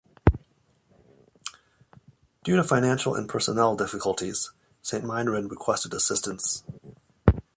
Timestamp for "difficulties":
3.75-4.49